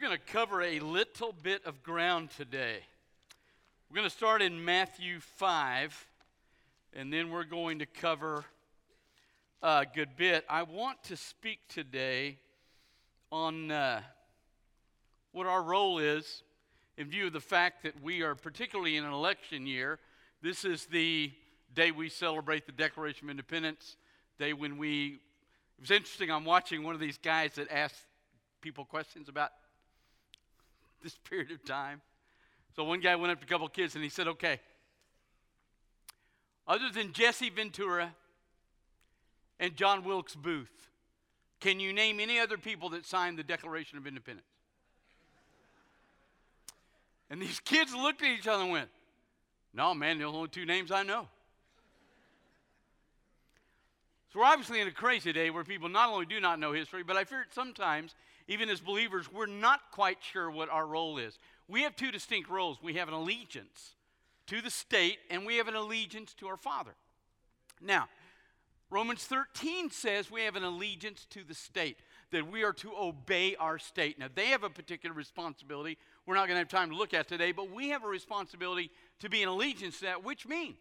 [0.00, 2.78] going to cover a little bit of ground today.
[3.90, 6.06] We're going to start in Matthew 5,
[6.94, 8.46] and then we're going to cover
[9.60, 10.46] a good bit.
[10.48, 12.38] I want to speak today
[13.30, 14.00] on uh,
[15.32, 16.44] what our role is
[16.96, 19.98] in view of the fact that we are, particularly in an election year,
[20.40, 21.30] this is the
[21.74, 23.98] day we celebrate the Declaration of Independence,
[24.38, 25.18] day when we.
[25.76, 26.30] It was interesting.
[26.30, 28.00] I'm watching one of these guys that asks
[28.62, 29.50] people questions about
[31.02, 32.00] this period of time.
[32.76, 34.60] So one guy went up to a couple kids and he said, Okay,
[36.66, 38.14] other than Jesse Ventura
[39.58, 40.90] and John Wilkes Booth,
[41.60, 44.46] can you name any other people that signed the Declaration of Independence?
[47.28, 48.88] And these kids looked at each other and went,
[49.74, 51.28] No, man, they're the only two names I know.
[54.32, 57.02] So we're obviously in a crazy day where people not only do not know history,
[57.02, 58.14] but I fear sometimes
[58.46, 61.38] even as believers, we're not quite sure what our role is.
[61.68, 63.94] We have two distinct roles we have an allegiance
[64.46, 66.90] to the state, and we have an allegiance to our Father.
[67.80, 68.08] Now,
[68.90, 71.98] Romans 13 says we have an allegiance to the state,
[72.32, 74.18] that we are to obey our state.
[74.18, 77.28] Now, they have a particular responsibility we're not going to have time to look at
[77.28, 80.76] today, but we have a responsibility to be in allegiance to that, which means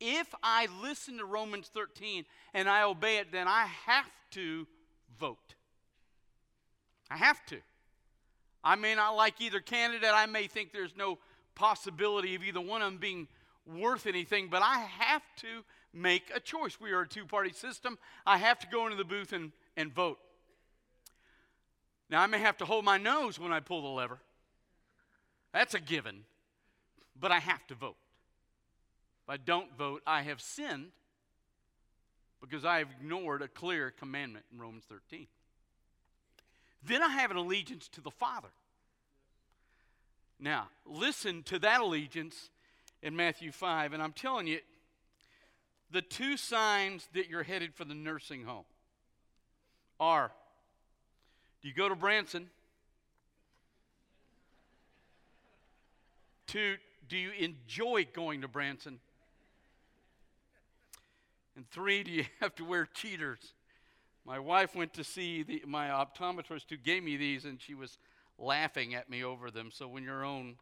[0.00, 4.66] if I listen to Romans 13 and I obey it, then I have to
[5.18, 5.54] vote.
[7.10, 7.58] I have to.
[8.62, 10.10] I may not like either candidate.
[10.12, 11.18] I may think there's no
[11.54, 13.28] possibility of either one of them being
[13.66, 16.80] worth anything, but I have to make a choice.
[16.80, 17.98] We are a two party system.
[18.26, 20.18] I have to go into the booth and, and vote.
[22.10, 24.18] Now, I may have to hold my nose when I pull the lever.
[25.52, 26.24] That's a given.
[27.20, 27.96] But I have to vote.
[29.28, 30.86] If I don't vote, I have sinned
[32.40, 35.26] because I have ignored a clear commandment in Romans 13.
[36.82, 38.48] Then I have an allegiance to the Father.
[40.40, 42.48] Now, listen to that allegiance
[43.02, 44.60] in Matthew 5, and I'm telling you,
[45.90, 48.64] the two signs that you're headed for the nursing home
[50.00, 50.32] are
[51.60, 52.48] do you go to Branson?
[56.46, 56.76] Two,
[57.08, 59.00] do you enjoy going to Branson?
[61.58, 63.52] And three, do you have to wear cheaters?
[64.24, 67.98] My wife went to see the, my optometrist who gave me these, and she was
[68.38, 69.70] laughing at me over them.
[69.72, 70.54] So when your own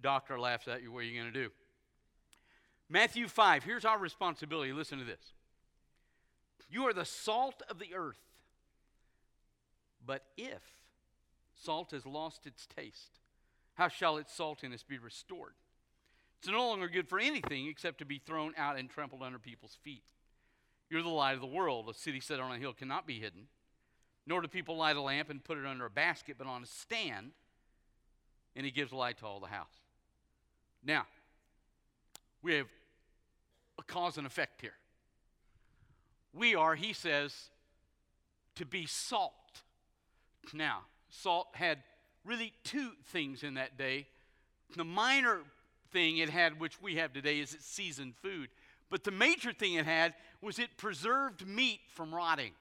[0.00, 1.50] doctor laughs at you, what are you going to do?
[2.88, 4.72] Matthew 5, here's our responsibility.
[4.72, 5.32] Listen to this.
[6.70, 8.20] You are the salt of the earth.
[10.06, 10.62] But if
[11.60, 13.18] salt has lost its taste,
[13.74, 15.54] how shall its saltiness be restored?
[16.38, 19.78] It's no longer good for anything except to be thrown out and trampled under people's
[19.82, 20.04] feet.
[20.90, 21.88] You're the light of the world.
[21.88, 23.46] A city set on a hill cannot be hidden.
[24.26, 26.66] Nor do people light a lamp and put it under a basket, but on a
[26.66, 27.32] stand,
[28.56, 29.82] and he gives light to all the house.
[30.84, 31.06] Now,
[32.42, 32.68] we have
[33.78, 34.74] a cause and effect here.
[36.32, 37.34] We are, he says,
[38.56, 39.32] to be salt.
[40.52, 40.80] Now,
[41.10, 41.78] salt had
[42.24, 44.06] really two things in that day.
[44.76, 45.40] The minor
[45.92, 48.48] thing it had, which we have today, is it's seasoned food.
[48.90, 52.52] But the major thing it had was it preserved meat from rotting.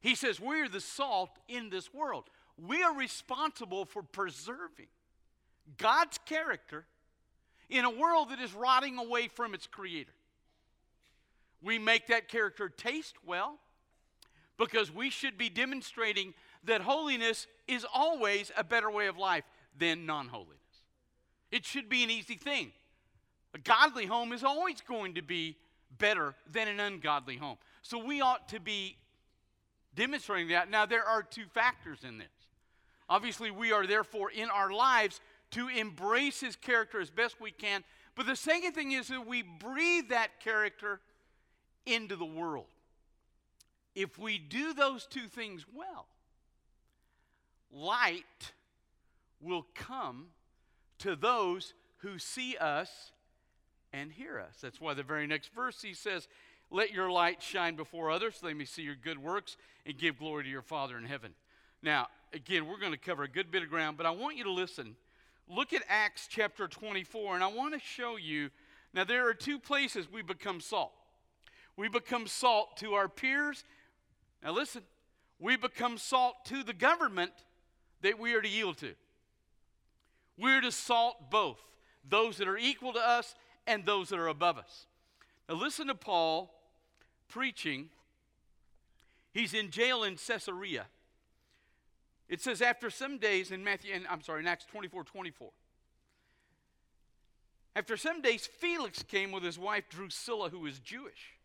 [0.00, 2.24] He says, We're the salt in this world.
[2.58, 4.88] We are responsible for preserving
[5.78, 6.84] God's character
[7.68, 10.12] in a world that is rotting away from its creator.
[11.62, 13.58] We make that character taste well
[14.58, 16.34] because we should be demonstrating
[16.64, 19.44] that holiness is always a better way of life
[19.78, 20.56] than non holiness.
[21.50, 22.72] It should be an easy thing.
[23.54, 25.56] A godly home is always going to be
[25.98, 27.56] better than an ungodly home.
[27.82, 28.96] So we ought to be
[29.94, 30.70] demonstrating that.
[30.70, 32.28] Now, there are two factors in this.
[33.08, 35.20] Obviously, we are therefore in our lives
[35.52, 37.82] to embrace his character as best we can.
[38.14, 41.00] But the second thing is that we breathe that character
[41.86, 42.66] into the world.
[43.94, 46.06] If we do those two things well,
[47.72, 48.52] light
[49.40, 50.26] will come
[50.98, 53.12] to those who see us
[53.92, 54.56] and hear us.
[54.60, 56.28] That's why the very next verse he says,
[56.70, 59.56] Let your light shine before others so they may see your good works
[59.86, 61.32] and give glory to your Father in heaven.
[61.82, 64.44] Now, again, we're going to cover a good bit of ground, but I want you
[64.44, 64.96] to listen.
[65.48, 68.50] Look at Acts chapter 24, and I want to show you.
[68.92, 70.92] Now, there are two places we become salt.
[71.76, 73.64] We become salt to our peers.
[74.44, 74.82] Now, listen,
[75.38, 77.32] we become salt to the government
[78.02, 78.94] that we are to yield to.
[80.38, 81.58] We're to salt both
[82.08, 83.34] those that are equal to us
[83.70, 84.86] and those that are above us.
[85.48, 86.52] Now, listen to Paul
[87.28, 87.88] preaching.
[89.32, 90.86] He's in jail in Caesarea.
[92.28, 95.50] It says, after some days in Matthew, and I'm sorry, in Acts 24 24.
[97.76, 101.38] After some days, Felix came with his wife Drusilla, who was Jewish.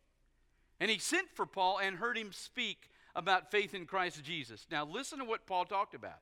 [0.80, 4.66] And he sent for Paul and heard him speak about faith in Christ Jesus.
[4.68, 6.18] Now, listen to what Paul talked about.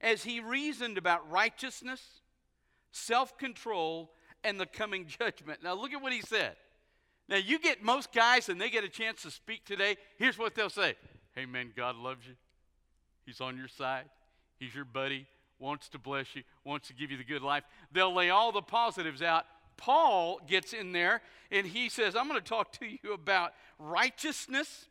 [0.00, 2.02] As he reasoned about righteousness,
[2.90, 4.12] self control,
[4.44, 5.62] and the coming judgment.
[5.62, 6.56] Now, look at what he said.
[7.28, 9.96] Now, you get most guys and they get a chance to speak today.
[10.16, 10.94] Here's what they'll say
[11.34, 12.34] Hey, man, God loves you.
[13.24, 14.04] He's on your side.
[14.58, 15.26] He's your buddy,
[15.58, 17.64] wants to bless you, wants to give you the good life.
[17.92, 19.44] They'll lay all the positives out.
[19.76, 24.86] Paul gets in there and he says, I'm going to talk to you about righteousness.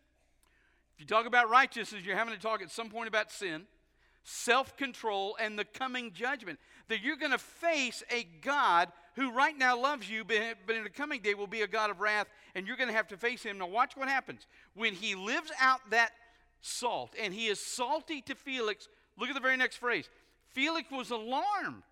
[0.96, 3.64] If you talk about righteousness, you're having to talk at some point about sin,
[4.26, 6.60] self control, and the coming judgment.
[6.90, 10.90] That you're going to face a God who right now loves you, but in the
[10.90, 13.44] coming day will be a God of wrath, and you're going to have to face
[13.44, 13.60] him.
[13.60, 14.46] Now, watch what happens.
[14.74, 16.12] When he lives out that
[16.62, 18.88] salt, and he is salty to Felix,
[19.18, 20.10] look at the very next phrase.
[20.50, 21.84] Felix was alarmed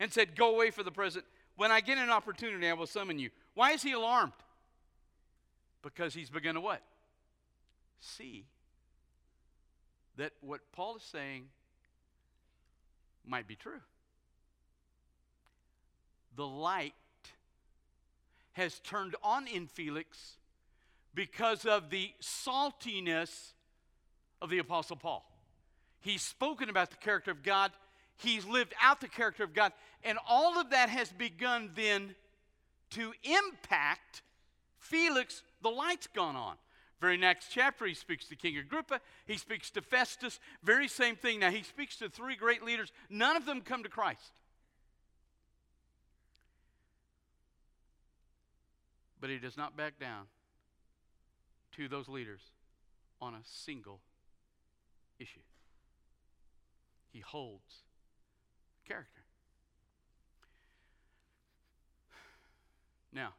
[0.00, 1.24] and said, Go away for the present.
[1.56, 3.30] When I get an opportunity, I will summon you.
[3.54, 4.32] Why is he alarmed?
[5.82, 6.82] Because he's begun to what?
[8.00, 8.46] See
[10.18, 11.44] that what Paul is saying
[13.26, 13.80] might be true
[16.38, 16.94] the light
[18.52, 20.36] has turned on in Felix
[21.12, 23.52] because of the saltiness
[24.40, 25.28] of the Apostle Paul.
[26.00, 27.72] He's spoken about the character of God,
[28.16, 29.72] he's lived out the character of God,
[30.04, 32.14] and all of that has begun then
[32.90, 34.22] to impact
[34.78, 35.42] Felix.
[35.60, 36.54] The light's gone on.
[37.00, 39.00] Very next chapter, he speaks to King Agrippa.
[39.26, 40.40] He speaks to Festus.
[40.64, 41.40] Very same thing.
[41.40, 42.90] Now, he speaks to three great leaders.
[43.08, 44.32] None of them come to Christ.
[49.20, 50.26] But he does not back down
[51.76, 52.40] to those leaders
[53.20, 54.00] on a single
[55.18, 55.40] issue.
[57.12, 57.82] He holds
[58.86, 59.22] character.
[63.12, 63.34] Now,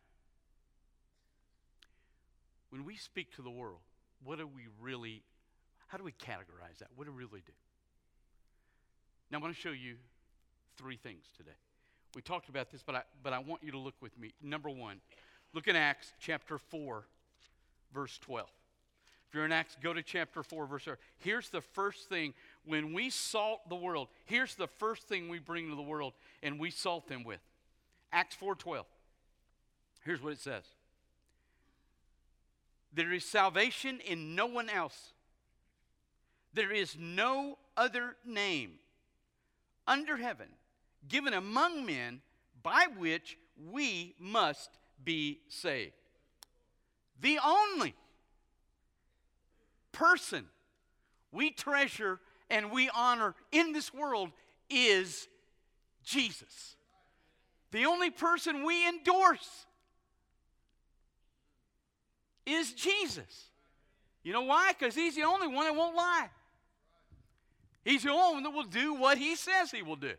[2.70, 3.80] when we speak to the world,
[4.24, 5.24] what do we really,
[5.88, 6.90] how do we categorize that?
[6.96, 7.54] What do we really do?
[9.32, 9.96] Now, I want to show you
[10.78, 11.58] three things today.
[12.16, 14.34] We talked about this, but I, but I want you to look with me.
[14.42, 15.00] Number one,
[15.54, 17.04] Look in Acts chapter 4,
[17.94, 18.48] verse 12.
[19.28, 20.98] If you're in Acts, go to chapter 4, verse 4.
[21.18, 22.34] Here's the first thing
[22.66, 26.14] when we salt the world, here's the first thing we bring to the world
[26.44, 27.40] and we salt them with.
[28.12, 28.86] Acts 4:12.
[30.04, 30.64] Here's what it says.
[32.94, 35.14] There is salvation in no one else.
[36.54, 38.80] There is no other name
[39.88, 40.48] under heaven
[41.08, 42.22] given among men
[42.62, 43.38] by which
[43.72, 44.70] we must
[45.04, 45.94] be saved.
[47.22, 47.96] The only
[49.92, 50.46] person
[51.32, 52.20] we treasure
[52.50, 54.32] and we honor in this world
[54.70, 55.28] is
[56.04, 56.76] Jesus.
[57.72, 59.66] The only person we endorse
[62.54, 63.50] is Jesus.
[64.24, 64.74] You know why?
[64.78, 66.30] Because he's the only one that won't lie.
[67.84, 70.14] He's the only one that will do what he says he will do.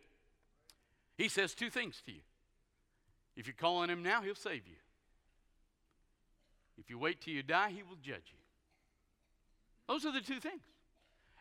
[1.17, 2.21] He says two things to you
[3.35, 4.75] if you call on him now, he'll save you.
[6.77, 8.39] If you wait till you die, he will judge you.
[9.87, 10.61] Those are the two things.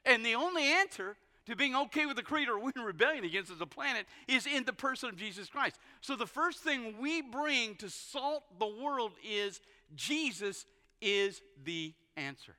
[0.04, 1.16] And the only answer
[1.46, 4.72] to being okay with the creator or in rebellion against the planet is in the
[4.72, 5.78] person of Jesus Christ.
[6.00, 9.60] So the first thing we bring to salt the world is
[9.94, 10.64] Jesus
[11.00, 12.54] is the answer.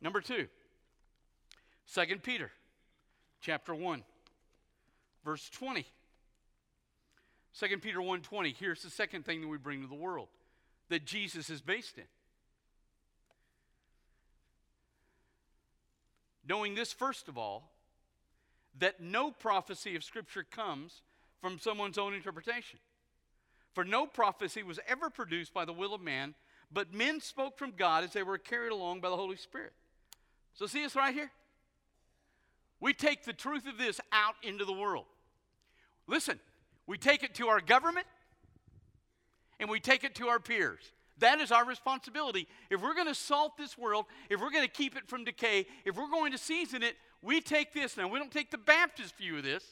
[0.00, 0.48] Number two,
[1.92, 2.50] 2 Peter
[3.40, 4.02] chapter 1,
[5.24, 5.86] verse 20.
[7.58, 8.54] 2 Peter 1:20.
[8.56, 10.28] Here's the second thing that we bring to the world
[10.88, 12.04] that Jesus is based in.
[16.46, 17.70] Knowing this first of all,
[18.78, 21.02] that no prophecy of scripture comes
[21.40, 22.80] from someone's own interpretation.
[23.72, 26.34] For no prophecy was ever produced by the will of man,
[26.74, 29.72] but men spoke from God as they were carried along by the Holy Spirit.
[30.54, 31.30] So see us right here?
[32.80, 35.06] We take the truth of this out into the world.
[36.06, 36.38] Listen,
[36.86, 38.06] we take it to our government
[39.58, 40.82] and we take it to our peers.
[41.18, 42.48] That is our responsibility.
[42.70, 45.66] If we're going to salt this world, if we're going to keep it from decay,
[45.84, 47.96] if we're going to season it, we take this.
[47.96, 49.64] Now, we don't take the Baptist view of this.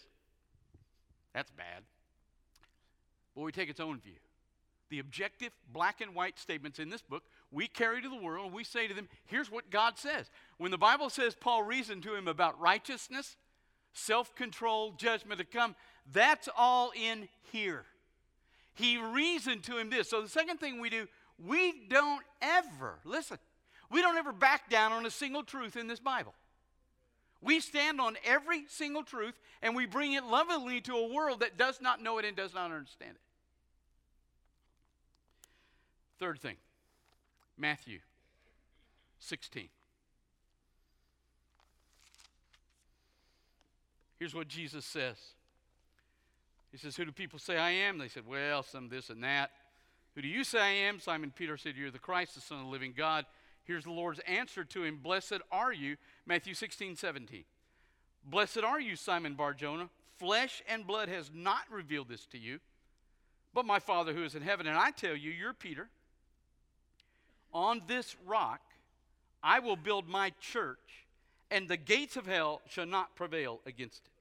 [1.34, 1.82] That's bad.
[3.34, 4.14] But we take its own view.
[4.92, 8.54] The objective black and white statements in this book, we carry to the world and
[8.54, 10.30] we say to them, here's what God says.
[10.58, 13.38] When the Bible says Paul reasoned to him about righteousness,
[13.94, 15.76] self control, judgment to come,
[16.12, 17.86] that's all in here.
[18.74, 20.10] He reasoned to him this.
[20.10, 21.08] So the second thing we do,
[21.42, 23.38] we don't ever, listen,
[23.90, 26.34] we don't ever back down on a single truth in this Bible.
[27.40, 31.56] We stand on every single truth and we bring it lovingly to a world that
[31.56, 33.20] does not know it and does not understand it.
[36.18, 36.56] Third thing
[37.56, 37.98] Matthew
[39.18, 39.68] 16.
[44.18, 45.16] Here's what Jesus says
[46.70, 47.98] He says, Who do people say I am?
[47.98, 49.50] They said, Well, some this and that.
[50.14, 51.00] Who do you say I am?
[51.00, 53.24] Simon Peter said, You're the Christ, the Son of the living God.
[53.64, 57.44] Here's the Lord's answer to him Blessed are you, Matthew 16, 17.
[58.24, 59.88] Blessed are you, Simon Barjona.
[60.18, 62.60] Flesh and blood has not revealed this to you,
[63.52, 64.66] but my Father who is in heaven.
[64.66, 65.88] And I tell you, you're Peter.
[67.52, 68.60] On this rock
[69.42, 71.06] I will build my church,
[71.50, 74.12] and the gates of hell shall not prevail against it.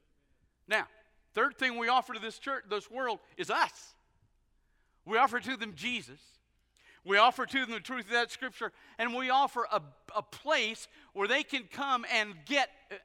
[0.68, 0.88] Now,
[1.34, 3.94] third thing we offer to this church, this world, is us.
[5.06, 6.20] We offer to them Jesus.
[7.04, 9.82] We offer to them the truth of that scripture, and we offer a,
[10.16, 12.96] a place where they can come and get uh,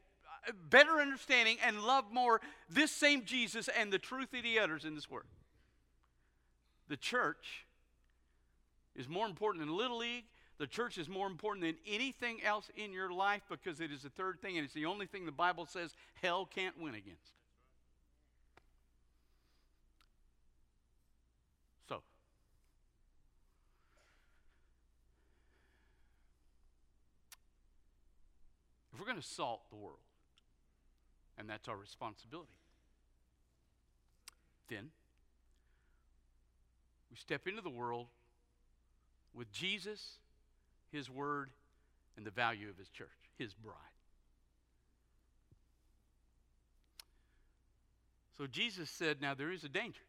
[0.71, 4.95] better understanding and love more this same Jesus and the truth that he utters in
[4.95, 5.25] this word.
[6.89, 7.66] The church
[8.97, 10.25] is more important than Little League.
[10.59, 14.09] The church is more important than anything else in your life because it is the
[14.09, 17.35] third thing and it's the only thing the Bible says hell can't win against.
[21.87, 22.01] So,
[28.95, 29.99] if we're going to salt the world,
[31.39, 32.49] and that's our responsibility.
[34.69, 34.89] Then
[37.11, 38.07] we step into the world
[39.37, 40.19] with Jesus,
[40.91, 41.51] His Word,
[42.17, 43.75] and the value of His church, His bride.
[48.37, 50.03] So Jesus said, Now there is a danger.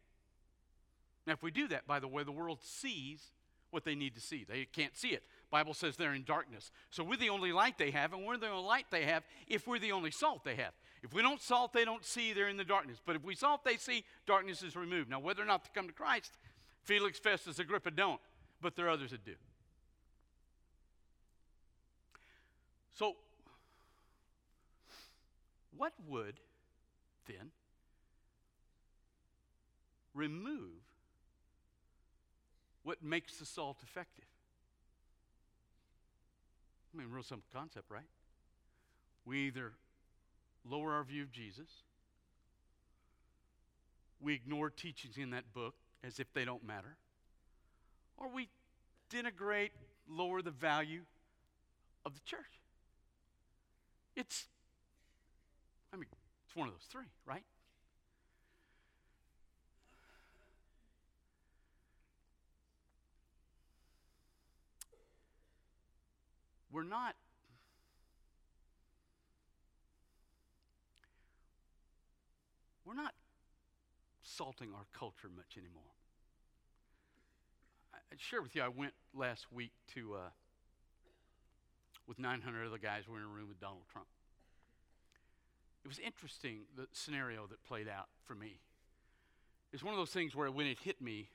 [1.26, 3.22] Now, if we do that, by the way, the world sees
[3.70, 4.46] what they need to see.
[4.48, 5.22] They can't see it.
[5.50, 6.70] Bible says they're in darkness.
[6.90, 9.66] So we're the only light they have, and we're the only light they have if
[9.66, 10.72] we're the only salt they have.
[11.02, 12.98] If we don't salt, they don't see, they're in the darkness.
[13.04, 15.10] But if we salt, they see, darkness is removed.
[15.10, 16.32] Now, whether or not to come to Christ,
[16.82, 18.20] Felix, Festus, Agrippa don't,
[18.60, 19.34] but there are others that do.
[22.94, 23.14] So,
[25.76, 26.40] what would
[27.28, 27.50] then
[30.14, 30.82] remove
[32.82, 34.24] what makes the salt effective?
[36.92, 38.08] I mean, real simple concept, right?
[39.24, 39.72] We either
[40.68, 41.68] lower our view of Jesus,
[44.20, 46.96] we ignore teachings in that book as if they don't matter,
[48.18, 48.48] or we
[49.10, 49.70] denigrate,
[50.08, 51.02] lower the value
[52.04, 52.60] of the church.
[54.16, 54.48] It's,
[55.92, 56.06] I mean,
[56.46, 57.44] it's one of those three, right?
[66.70, 67.16] We're not
[72.84, 73.14] we're not
[74.22, 75.82] salting our culture much anymore.
[78.12, 80.30] I, share with you, I went last week to, uh,
[82.06, 84.06] with 900 other guys, we were in a room with Donald Trump.
[85.84, 88.60] It was interesting, the scenario that played out for me.
[89.72, 91.28] It's one of those things where when it hit me,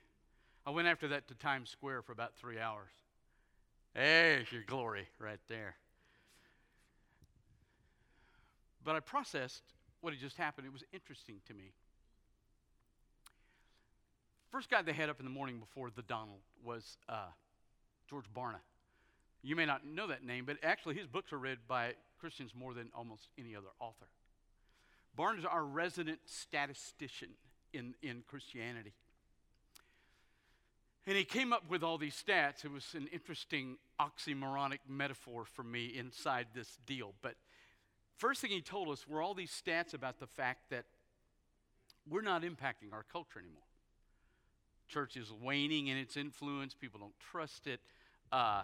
[0.66, 2.90] I went after that to Times Square for about three hours.
[3.94, 5.76] There's your glory right there.
[8.84, 9.62] But I processed
[10.00, 10.66] what had just happened.
[10.66, 11.72] It was interesting to me.
[14.54, 17.26] First guy they had up in the morning before the Donald was uh,
[18.08, 18.60] George Barna.
[19.42, 22.72] You may not know that name, but actually his books are read by Christians more
[22.72, 24.06] than almost any other author.
[25.18, 27.30] Barna is our resident statistician
[27.72, 28.92] in, in Christianity.
[31.08, 32.64] And he came up with all these stats.
[32.64, 37.12] It was an interesting oxymoronic metaphor for me inside this deal.
[37.22, 37.34] But
[38.18, 40.84] first thing he told us were all these stats about the fact that
[42.08, 43.64] we're not impacting our culture anymore.
[44.88, 47.80] Church is waning in its influence, people don't trust it.
[48.30, 48.62] Uh,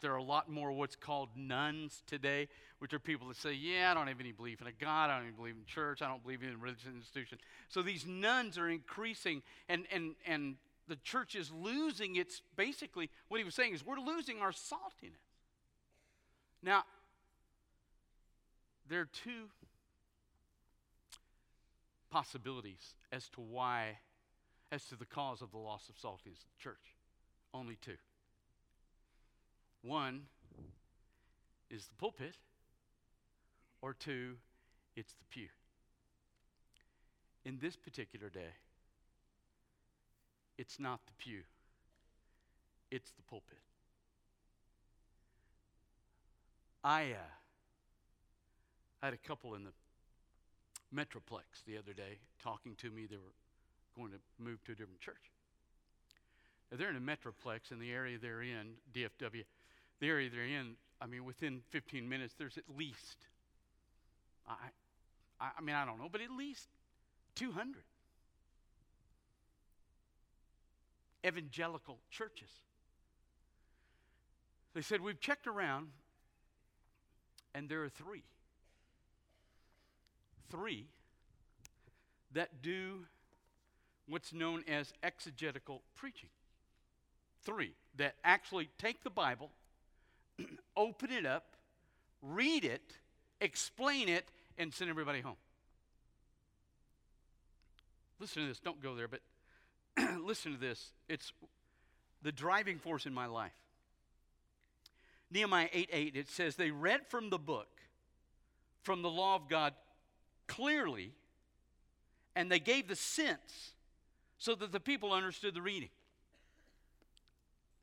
[0.00, 2.48] there are a lot more what's called nones today,
[2.80, 5.16] which are people that say, Yeah, I don't have any belief in a God, I
[5.16, 7.38] don't even believe in church, I don't believe in religious institution.
[7.68, 10.56] So these nones are increasing, and, and, and
[10.88, 15.16] the church is losing its basically what he was saying is we're losing our saltiness.
[16.62, 16.84] Now,
[18.88, 19.48] there are two
[22.10, 23.98] possibilities as to why,
[24.72, 26.96] as to the cause of the loss of saltiness of the church.
[27.52, 27.98] Only two.
[29.82, 30.22] One
[31.70, 32.36] is the pulpit,
[33.82, 34.36] or two,
[34.96, 35.48] it's the pew.
[37.44, 38.54] In this particular day,
[40.56, 41.40] it's not the pew,
[42.90, 43.58] it's the pulpit.
[46.84, 47.30] I, uh,
[49.02, 49.72] I had a couple in the
[50.94, 53.06] Metroplex the other day talking to me.
[53.06, 53.32] They were
[53.96, 55.30] going to move to a different church.
[56.70, 59.44] Now, they're in a Metroplex in the area they're in, DFW.
[60.00, 63.26] The area they're in, I mean, within 15 minutes, there's at least,
[64.48, 64.54] I,
[65.40, 66.68] I, I mean, I don't know, but at least
[67.36, 67.82] 200
[71.24, 72.48] evangelical churches.
[74.74, 75.88] They said, We've checked around,
[77.54, 78.24] and there are three.
[80.50, 80.86] Three
[82.32, 83.04] that do
[84.06, 86.30] what's known as exegetical preaching.
[87.44, 89.50] Three that actually take the Bible,
[90.76, 91.56] open it up,
[92.22, 92.94] read it,
[93.40, 94.26] explain it,
[94.58, 95.36] and send everybody home.
[98.20, 98.60] Listen to this.
[98.60, 99.20] Don't go there, but
[100.24, 100.92] listen to this.
[101.08, 101.32] It's
[102.22, 103.52] the driving force in my life.
[105.30, 107.80] Nehemiah 8 8, it says, They read from the book,
[108.82, 109.72] from the law of God
[110.46, 111.12] clearly,
[112.36, 113.72] and they gave the sense
[114.42, 115.88] so that the people understood the reading.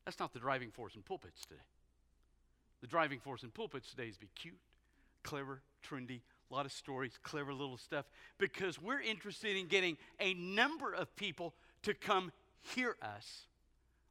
[0.04, 1.62] That's not the driving force in pulpits today.
[2.82, 4.58] The driving force in pulpits today is be cute,
[5.22, 8.04] clever, trendy, a lot of stories, clever little stuff,
[8.36, 12.30] because we're interested in getting a number of people to come
[12.74, 13.46] hear us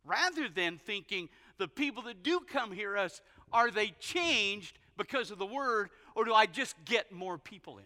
[0.04, 1.30] rather than thinking
[1.60, 3.22] the people that do come hear us
[3.54, 7.84] are they changed because of the word or do I just get more people in?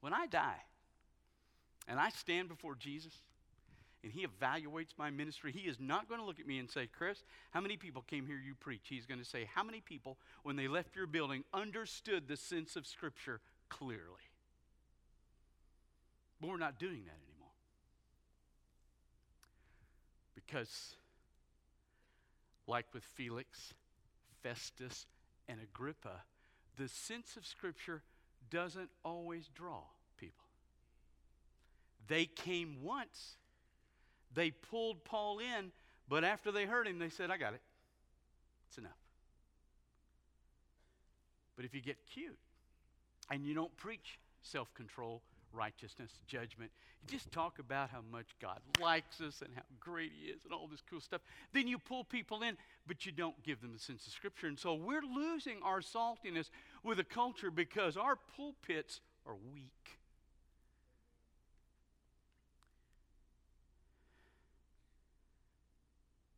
[0.00, 0.60] When I die
[1.88, 3.12] and I stand before Jesus
[4.04, 6.86] and he evaluates my ministry, he is not going to look at me and say,
[6.86, 8.82] Chris, how many people came hear you preach?
[8.84, 12.76] He's going to say, how many people, when they left your building, understood the sense
[12.76, 14.02] of Scripture clearly?
[16.38, 17.48] But we're not doing that anymore.
[20.34, 20.96] Because,
[22.66, 23.72] like with Felix,
[24.42, 25.06] Festus,
[25.48, 26.24] and Agrippa,
[26.76, 28.02] the sense of Scripture
[28.50, 29.80] doesn't always draw.
[32.06, 33.36] They came once,
[34.32, 35.72] they pulled Paul in,
[36.08, 37.62] but after they heard him, they said, I got it.
[38.68, 38.92] It's enough.
[41.56, 42.38] But if you get cute
[43.30, 45.22] and you don't preach self control,
[45.54, 46.70] righteousness, judgment.
[47.02, 50.52] You just talk about how much God likes us and how great He is and
[50.52, 51.20] all this cool stuff.
[51.52, 54.46] Then you pull people in, but you don't give them the sense of Scripture.
[54.46, 56.50] And so we're losing our saltiness
[56.82, 59.98] with a culture because our pulpits are weak.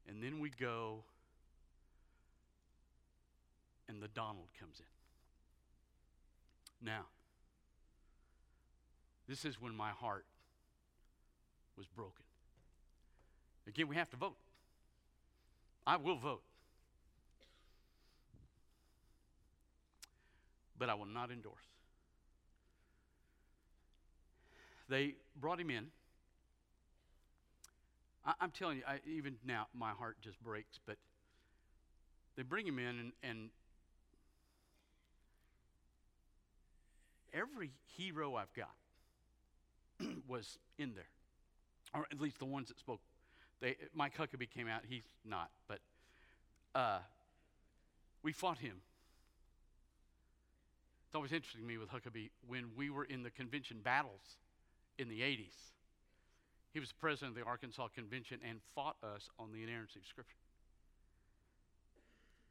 [0.08, 1.02] And then we go,
[3.88, 4.86] and the Donald comes in.
[6.86, 7.06] Now,
[9.28, 10.24] this is when my heart
[11.76, 12.24] was broken.
[13.66, 14.36] Again, we have to vote.
[15.86, 16.42] I will vote.
[20.78, 21.54] But I will not endorse.
[24.88, 25.86] They brought him in.
[28.26, 30.96] I, am telling you, I, even now, my heart just breaks, but
[32.36, 33.50] they bring him in, and, and
[37.32, 38.74] every hero I've got
[40.28, 41.08] was in there,
[41.94, 43.00] or at least the ones that spoke.
[43.60, 44.82] They, Mike Huckabee came out.
[44.88, 45.78] He's not, but
[46.74, 46.98] uh,
[48.22, 48.80] we fought him.
[51.06, 54.36] It's always interesting to me with Huckabee when we were in the convention battles
[54.98, 55.75] in the 80s.
[56.76, 60.36] He was president of the Arkansas Convention and fought us on the inerrancy of Scripture.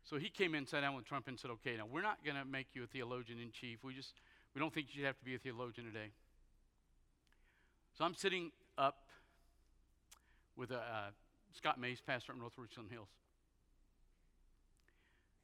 [0.04, 2.36] So he came in, sat down with Trump, and said, "Okay, now we're not going
[2.36, 3.84] to make you a theologian in chief.
[3.84, 4.14] We just
[4.56, 6.10] we don't think you should have to be a theologian today.
[7.96, 8.98] So I'm sitting up
[10.56, 11.12] with uh,
[11.54, 13.10] Scott Mays, pastor at North Richland Hills.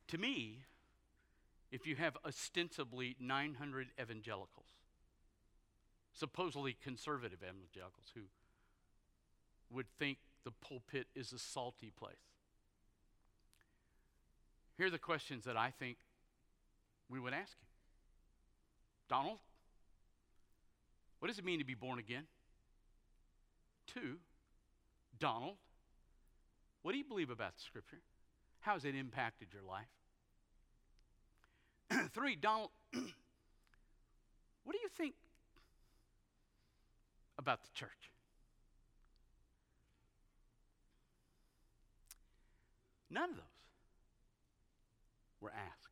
[0.08, 0.64] To me,
[1.72, 4.70] if you have ostensibly 900 evangelicals,
[6.16, 8.22] supposedly conservative evangelicals who
[9.72, 12.16] would think the pulpit is a salty place.
[14.78, 15.98] Here are the questions that I think
[17.10, 17.68] we would ask him
[19.10, 19.40] Donald,
[21.20, 22.24] what does it mean to be born again?
[23.86, 24.18] Two,
[25.20, 25.58] Donald,
[26.82, 28.02] what do you believe about the scripture?
[28.62, 29.86] How has it impacted your life?
[32.14, 33.04] Three, Donald, what
[34.72, 35.16] do you think
[37.38, 38.11] about the church?
[43.12, 43.46] None of those
[45.42, 45.90] were asked.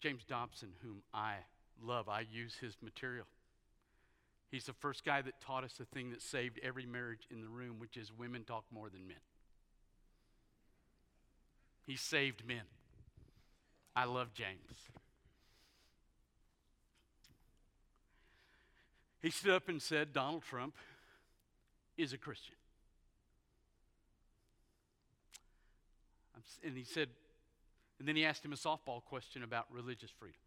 [0.00, 1.34] James Dobson, whom I
[1.82, 3.26] love, I use his material.
[4.50, 7.48] He's the first guy that taught us the thing that saved every marriage in the
[7.48, 9.18] room, which is women talk more than men.
[11.86, 12.62] He saved men.
[13.94, 14.88] I love James.
[19.22, 20.74] He stood up and said, Donald Trump
[21.98, 22.54] is a Christian.
[26.64, 27.08] And he said,
[27.98, 30.40] and then he asked him a softball question about religious freedom.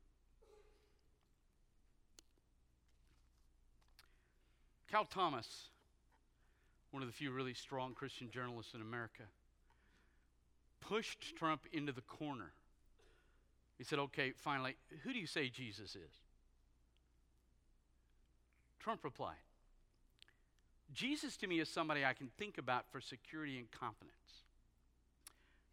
[4.89, 5.69] Cal Thomas,
[6.91, 9.23] one of the few really strong Christian journalists in America,
[10.81, 12.51] pushed Trump into the corner.
[13.77, 16.11] He said, Okay, finally, who do you say Jesus is?
[18.79, 19.35] Trump replied,
[20.93, 24.42] Jesus to me is somebody I can think about for security and confidence.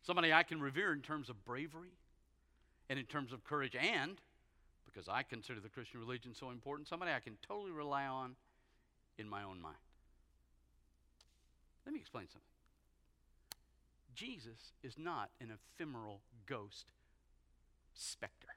[0.02, 1.92] Somebody I can revere in terms of bravery
[2.88, 4.20] and in terms of courage, and
[4.84, 8.34] because I consider the Christian religion so important, somebody I can totally rely on
[9.18, 9.76] in my own mind.
[11.86, 12.40] Let me explain something.
[14.14, 16.86] Jesus is not an ephemeral ghost
[17.94, 18.48] specter.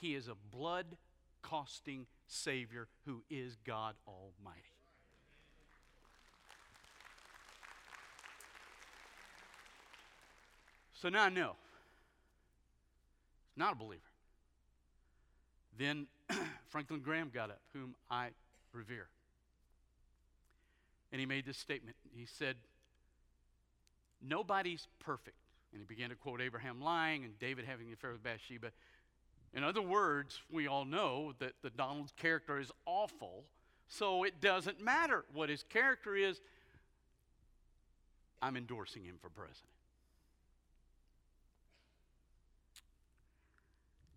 [0.00, 0.96] He is a blood
[1.42, 4.69] costing Savior who is God Almighty.
[11.00, 11.56] So now I know.
[13.54, 14.02] He's Not a believer.
[15.78, 16.06] Then
[16.68, 18.28] Franklin Graham got up, whom I
[18.72, 19.08] revere.
[21.10, 21.96] And he made this statement.
[22.14, 22.56] He said,
[24.22, 25.36] Nobody's perfect.
[25.72, 28.70] And he began to quote Abraham lying and David having the affair with Bathsheba.
[29.54, 33.44] In other words, we all know that the Donald's character is awful,
[33.88, 36.40] so it doesn't matter what his character is.
[38.42, 39.79] I'm endorsing him for president.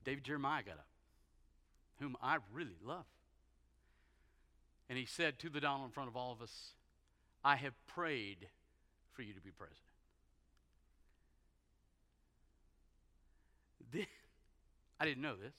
[0.04, 0.88] David Jeremiah got up,
[2.00, 3.06] whom I really love.
[4.90, 6.74] And he said to the Donald in front of all of us,
[7.44, 8.48] I have prayed
[9.14, 9.80] for you to be president.
[13.92, 14.06] Then,
[15.00, 15.56] I didn't know this.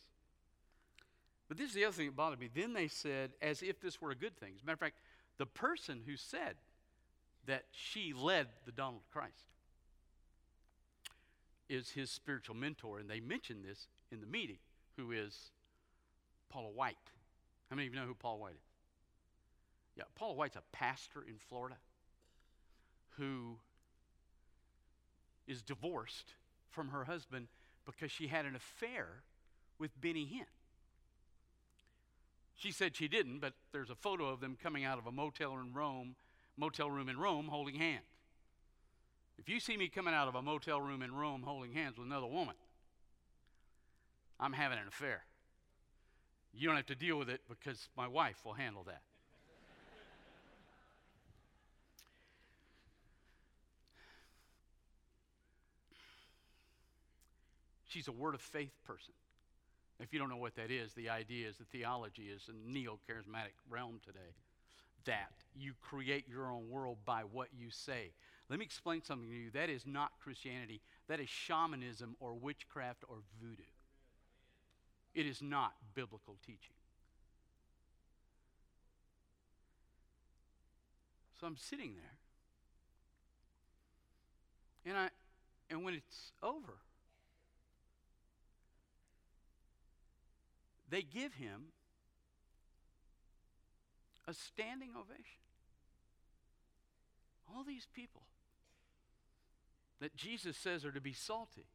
[1.49, 2.49] But this is the other thing that bothered me.
[2.53, 4.53] Then they said, as if this were a good thing.
[4.57, 4.99] As a matter of fact,
[5.39, 6.57] the person who said
[7.47, 9.53] that she led the Donald Christ
[11.69, 12.99] is his spiritual mentor.
[12.99, 14.59] And they mentioned this in the meeting,
[14.97, 15.51] who is
[16.51, 16.97] Paula White.
[17.71, 18.71] How many of you know who Paula White is?
[19.97, 21.77] Yeah, Paula White's a pastor in Florida
[23.17, 23.59] who
[25.47, 26.35] is divorced
[26.71, 27.49] from her husband
[27.85, 29.23] because she had an affair
[29.79, 30.47] with Benny Hinn.
[32.57, 35.53] She said she didn't, but there's a photo of them coming out of a motel
[35.59, 36.15] in Rome,
[36.57, 38.05] motel room in Rome holding hands.
[39.39, 42.07] If you see me coming out of a motel room in Rome holding hands with
[42.07, 42.55] another woman,
[44.39, 45.23] I'm having an affair.
[46.53, 49.03] You don't have to deal with it because my wife will handle that.
[57.87, 59.15] She's a word of faith person.
[60.01, 62.99] If you don't know what that is, the idea is the theology is a neo
[63.09, 64.35] charismatic realm today
[65.05, 68.13] that you create your own world by what you say.
[68.49, 69.51] Let me explain something to you.
[69.53, 73.63] That is not Christianity, that is shamanism or witchcraft or voodoo.
[75.15, 76.75] It is not biblical teaching.
[81.41, 82.17] So I'm sitting there.
[84.87, 85.09] And I
[85.71, 86.75] and when it's over,
[90.91, 91.73] they give him
[94.29, 95.41] a standing ovation.
[97.55, 98.23] All these people
[100.01, 101.67] that Jesus says are to be salty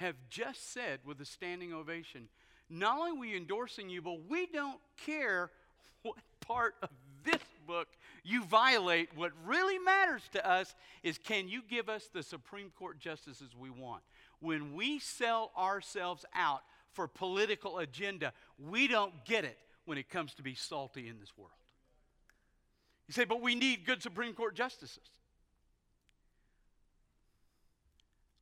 [0.00, 2.28] have just said with a standing ovation,
[2.70, 5.50] not only are we endorsing you, but we don't care
[6.02, 6.88] what part of
[7.22, 7.86] this book
[8.24, 9.10] you violate.
[9.14, 13.68] What really matters to us is can you give us the Supreme Court justices we
[13.68, 14.02] want?
[14.40, 20.32] When we sell ourselves out for political agenda, we don't get it when it comes
[20.34, 21.50] to be salty in this world.
[23.06, 24.98] You say, but we need good Supreme Court justices.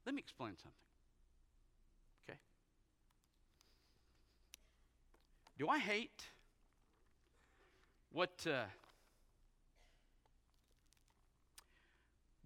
[0.06, 0.87] Let me explain something.
[5.58, 6.22] Do I hate
[8.12, 8.62] what, uh,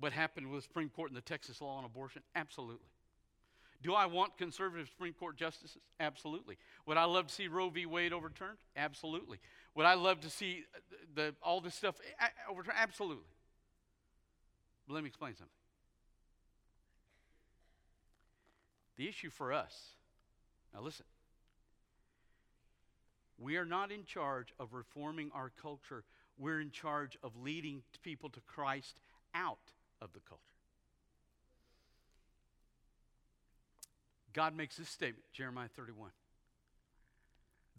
[0.00, 2.22] what happened with the Supreme Court and the Texas law on abortion?
[2.34, 2.88] Absolutely.
[3.82, 5.76] Do I want conservative Supreme Court justices?
[6.00, 6.56] Absolutely.
[6.86, 7.84] Would I love to see Roe v.
[7.84, 8.58] Wade overturned?
[8.76, 9.38] Absolutely.
[9.74, 10.78] Would I love to see uh,
[11.14, 11.96] the, all this stuff
[12.48, 12.78] overturned?
[12.80, 13.24] Absolutely.
[14.86, 15.48] But let me explain something.
[18.96, 19.74] The issue for us,
[20.72, 21.06] now listen,
[23.42, 26.04] we are not in charge of reforming our culture.
[26.38, 29.00] We're in charge of leading people to Christ
[29.34, 29.58] out
[30.00, 30.42] of the culture.
[34.32, 36.10] God makes this statement, Jeremiah 31.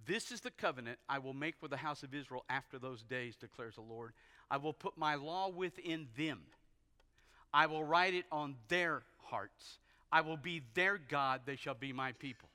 [0.06, 3.36] This is the covenant I will make with the house of Israel after those days,
[3.36, 4.12] declares the Lord.
[4.52, 6.42] I will put my law within them.
[7.54, 9.80] I will write it on their hearts.
[10.12, 11.42] I will be their God.
[11.46, 12.50] They shall be my people.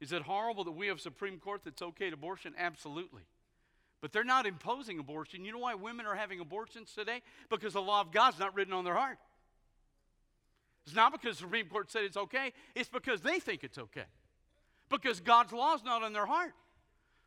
[0.00, 2.54] Is it horrible that we have a Supreme Court that's okay to abortion?
[2.58, 3.22] Absolutely.
[4.00, 5.44] But they're not imposing abortion.
[5.44, 7.22] You know why women are having abortions today?
[7.48, 9.18] Because the law of God's not written on their heart.
[10.86, 14.04] It's not because the Supreme Court said it's okay, it's because they think it's okay.
[14.88, 16.52] Because God's law is not in their heart.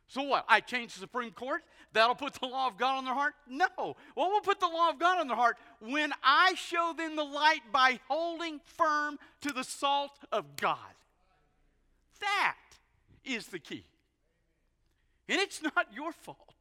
[0.06, 0.44] So what?
[0.48, 1.62] I change the Supreme Court?
[1.92, 3.34] That'll put the law of God on their heart?
[3.48, 3.96] No.
[4.14, 5.56] What will put the law of God on their heart?
[5.80, 10.78] When I show them the light by holding firm to the salt of God.
[12.20, 12.56] That
[13.24, 13.84] is the key.
[15.28, 16.54] And it's not your fault,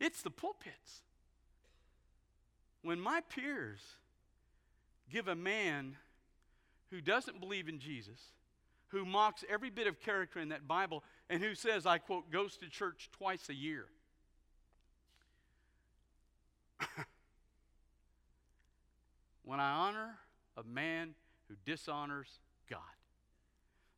[0.00, 1.02] it's the pulpit's.
[2.82, 3.80] When my peers
[5.10, 5.96] give a man
[6.90, 8.20] who doesn't believe in Jesus,
[8.88, 12.58] who mocks every bit of character in that Bible, and who says, I quote, goes
[12.58, 13.86] to church twice a year.
[19.44, 20.18] when I honor
[20.56, 21.14] a man
[21.48, 22.28] who dishonors
[22.68, 22.80] God,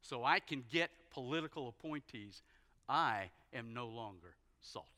[0.09, 2.43] so I can get political appointees,
[2.89, 4.89] I am no longer salty.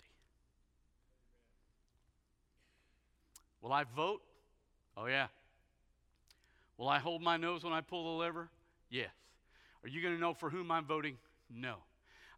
[3.62, 4.20] Will I vote?
[4.96, 5.28] Oh, yeah.
[6.76, 8.48] Will I hold my nose when I pull the lever?
[8.90, 9.10] Yes.
[9.82, 11.16] Are you going to know for whom I'm voting?
[11.50, 11.76] No.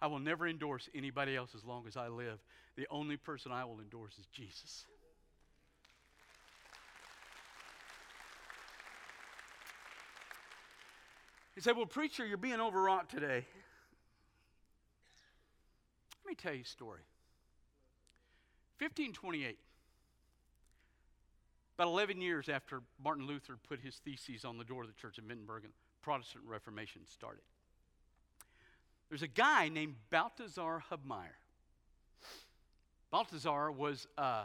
[0.00, 2.38] I will never endorse anybody else as long as I live.
[2.76, 4.86] The only person I will endorse is Jesus.
[11.60, 13.44] He said, Well, preacher, you're being overwrought today.
[16.24, 17.02] Let me tell you a story.
[18.78, 19.58] 1528,
[21.76, 25.18] about 11 years after Martin Luther put his theses on the door of the church
[25.18, 27.42] in Wittenberg and Protestant Reformation started.
[29.10, 31.36] There's a guy named Balthasar Hubmaier.
[33.10, 34.44] Balthasar was uh,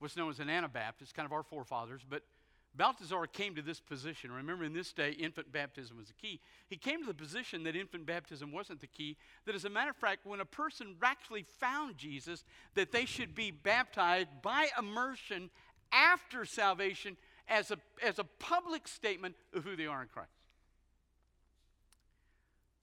[0.00, 2.24] what's known as an Anabaptist, kind of our forefathers, but
[2.74, 4.32] Balthasar came to this position.
[4.32, 6.40] Remember, in this day, infant baptism was the key.
[6.68, 9.90] He came to the position that infant baptism wasn't the key, that as a matter
[9.90, 15.50] of fact, when a person actually found Jesus, that they should be baptized by immersion
[15.92, 20.30] after salvation as a, as a public statement of who they are in Christ.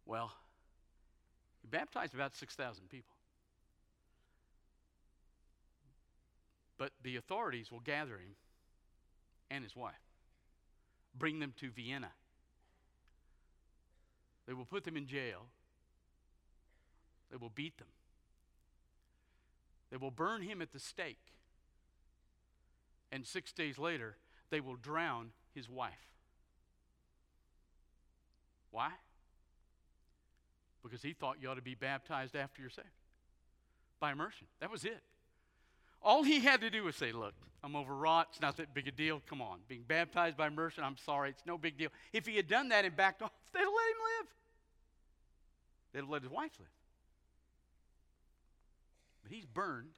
[0.06, 0.32] Well,
[1.62, 3.16] he baptized about 6,000 people.
[6.78, 8.36] But the authorities will gather him
[9.50, 9.94] and his wife,
[11.18, 12.12] bring them to Vienna.
[14.48, 15.48] They will put them in jail.
[17.32, 17.88] They will beat them.
[19.92, 21.18] They will burn him at the stake.
[23.12, 24.18] And six days later,
[24.50, 25.94] they will drown his wife.
[28.72, 28.92] Why?
[30.84, 32.88] Because he thought you ought to be baptized after you're saved
[34.00, 34.48] by immersion.
[34.60, 35.02] That was it.
[36.02, 37.34] All he had to do was say, Look,
[37.64, 38.28] I'm overwrought.
[38.32, 39.22] It's not that big a deal.
[39.28, 39.60] Come on.
[39.68, 41.30] Being baptized by immersion, I'm sorry.
[41.30, 41.90] It's no big deal.
[42.14, 44.28] If he had done that and backed off, they'd have let him live.
[45.94, 46.70] They'd have let his wife live.
[49.24, 49.98] But he's burned,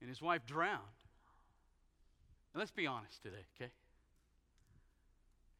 [0.00, 0.80] and his wife drowned.
[2.52, 3.70] And let's be honest today, okay?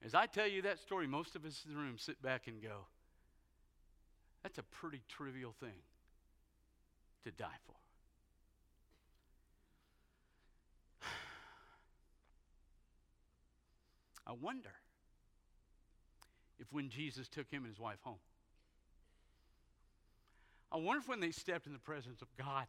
[0.05, 2.63] As I tell you that story, most of us in the room sit back and
[2.63, 2.87] go,
[4.43, 5.81] that's a pretty trivial thing
[7.25, 7.75] to die for.
[14.27, 14.73] I wonder
[16.59, 18.19] if when Jesus took him and his wife home,
[20.73, 22.67] I wonder if when they stepped in the presence of God,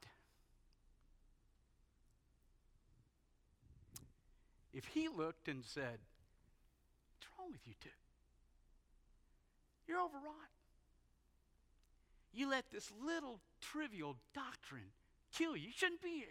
[4.74, 5.98] if he looked and said,
[7.16, 7.90] What's wrong with you two?
[9.88, 10.54] You're overwrought.
[12.34, 14.92] You let this little trivial doctrine
[15.34, 15.68] kill you.
[15.68, 16.28] You shouldn't be here.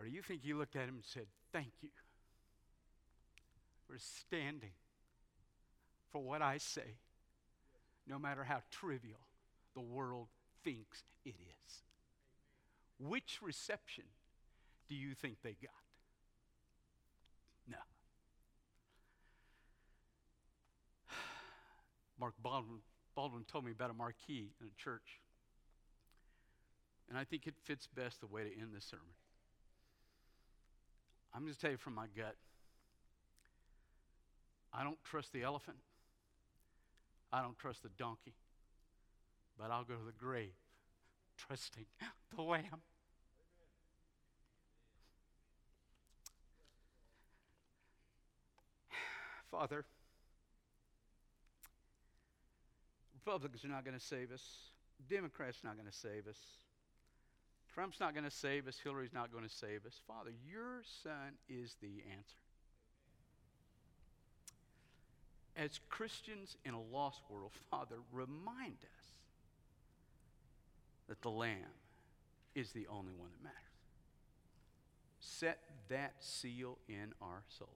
[0.00, 1.90] Or do you think he looked at him and said, Thank you
[3.88, 4.72] for standing
[6.12, 6.98] for what I say,
[8.06, 9.20] no matter how trivial
[9.74, 10.28] the world
[10.62, 11.82] thinks it is?
[12.98, 14.04] Which reception
[14.88, 15.70] do you think they got?
[17.68, 17.76] No.
[22.20, 22.80] Mark Baldwin,
[23.14, 25.20] Baldwin told me about a marquee in a church.
[27.08, 29.06] And I think it fits best the way to end this sermon.
[31.34, 32.34] I'm going to tell you from my gut
[34.72, 35.78] I don't trust the elephant,
[37.32, 38.34] I don't trust the donkey,
[39.58, 40.54] but I'll go to the grave
[41.36, 41.86] trusting
[42.36, 42.82] the lamb.
[49.50, 49.84] Father,
[53.14, 54.42] Republicans are not going to save us.
[55.08, 56.38] Democrats are not going to save us.
[57.74, 58.78] Trump's not going to save us.
[58.82, 60.00] Hillary's not going to save us.
[60.06, 62.47] Father, your son is the answer.
[65.58, 69.06] As Christians in a lost world, Father, remind us
[71.08, 71.74] that the Lamb
[72.54, 73.56] is the only one that matters.
[75.20, 77.70] Set that seal in our souls.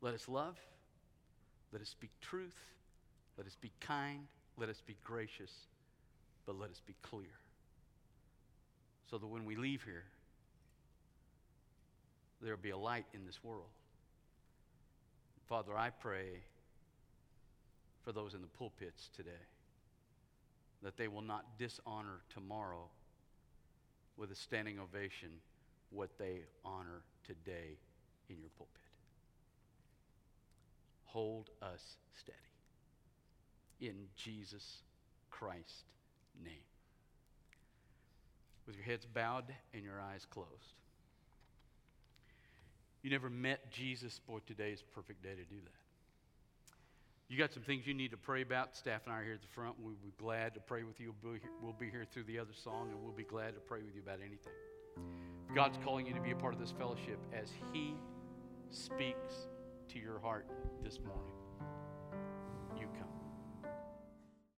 [0.00, 0.56] Let us love.
[1.72, 2.58] Let us speak truth.
[3.36, 4.20] Let us be kind.
[4.56, 5.52] Let us be gracious.
[6.46, 7.26] But let us be clear.
[9.10, 10.04] So that when we leave here,
[12.40, 13.68] there'll be a light in this world.
[15.48, 16.42] Father, I pray
[18.02, 19.30] for those in the pulpits today
[20.82, 22.88] that they will not dishonor tomorrow
[24.16, 25.28] with a standing ovation
[25.90, 27.78] what they honor today
[28.28, 28.74] in your pulpit.
[31.04, 32.36] Hold us steady.
[33.80, 34.78] In Jesus
[35.30, 35.84] Christ's
[36.44, 36.54] name.
[38.66, 40.74] With your heads bowed and your eyes closed.
[43.06, 46.72] You never met Jesus, boy, today is a perfect day to do that.
[47.28, 48.74] You got some things you need to pray about.
[48.74, 49.76] Staff and I are here at the front.
[49.78, 51.14] We'll be glad to pray with you.
[51.22, 53.60] We'll be, here, we'll be here through the other song, and we'll be glad to
[53.60, 54.52] pray with you about anything.
[55.54, 57.94] God's calling you to be a part of this fellowship as He
[58.72, 59.46] speaks
[59.90, 60.48] to your heart
[60.82, 61.45] this morning.